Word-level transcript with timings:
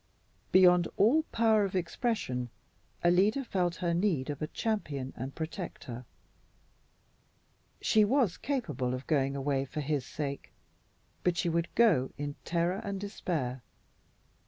Beyond 0.51 0.87
all 0.97 1.21
power 1.31 1.63
of 1.63 1.75
expression, 1.75 2.49
Alida 3.05 3.43
felt 3.45 3.75
her 3.75 3.93
need 3.93 4.31
of 4.31 4.41
a 4.41 4.47
champion 4.47 5.13
and 5.15 5.35
protector. 5.35 6.05
She 7.81 8.03
was 8.03 8.35
capable 8.35 8.95
of 8.95 9.05
going 9.05 9.35
away 9.35 9.63
for 9.63 9.81
his 9.81 10.03
sake, 10.03 10.53
but 11.23 11.37
she 11.37 11.49
would 11.49 11.67
go 11.75 12.09
in 12.17 12.33
terror 12.45 12.81
and 12.83 12.99
despair. 12.99 13.61